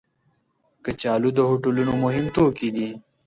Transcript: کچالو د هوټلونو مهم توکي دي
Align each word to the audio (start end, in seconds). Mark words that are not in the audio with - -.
کچالو 0.85 1.29
د 1.35 1.39
هوټلونو 1.49 1.93
مهم 2.03 2.25
توکي 2.35 2.69
دي 2.75 2.89